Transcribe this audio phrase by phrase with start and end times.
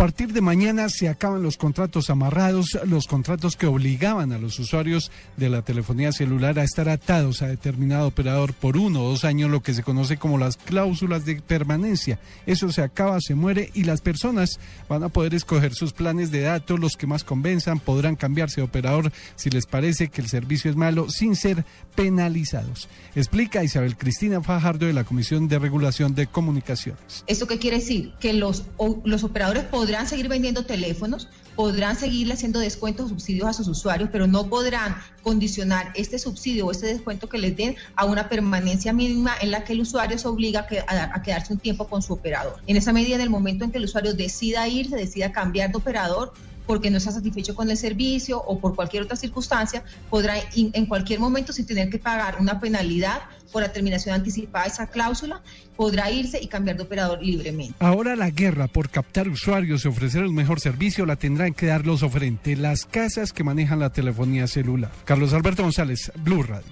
[0.00, 4.58] A partir de mañana se acaban los contratos amarrados, los contratos que obligaban a los
[4.58, 9.26] usuarios de la telefonía celular a estar atados a determinado operador por uno o dos
[9.26, 12.18] años, lo que se conoce como las cláusulas de permanencia.
[12.46, 14.58] Eso se acaba, se muere y las personas
[14.88, 18.68] van a poder escoger sus planes de datos, los que más convenzan, podrán cambiarse de
[18.68, 22.88] operador si les parece que el servicio es malo sin ser penalizados.
[23.14, 27.22] Explica Isabel Cristina Fajardo de la Comisión de Regulación de Comunicaciones.
[27.26, 28.14] ¿Esto qué quiere decir?
[28.18, 28.64] Que los,
[29.04, 31.26] los operadores podrán seguir vendiendo teléfonos,
[31.56, 36.70] podrán seguirle haciendo descuentos, subsidios a sus usuarios, pero no podrán condicionar este subsidio o
[36.70, 40.28] este descuento que les den a una permanencia mínima en la que el usuario se
[40.28, 42.60] obliga a, quedarse un tiempo con su operador.
[42.68, 45.78] En esa medida, en el momento en que el usuario decida irse, decida cambiar de
[45.78, 46.34] operador,
[46.70, 51.18] porque no está satisfecho con el servicio o por cualquier otra circunstancia, podrá en cualquier
[51.18, 55.42] momento, sin tener que pagar una penalidad por la terminación anticipada de esa cláusula,
[55.74, 57.74] podrá irse y cambiar de operador libremente.
[57.80, 61.84] Ahora la guerra por captar usuarios y ofrecer el mejor servicio la tendrán que dar
[61.84, 64.92] los oferentes, las casas que manejan la telefonía celular.
[65.04, 66.70] Carlos Alberto González, Blue Radio.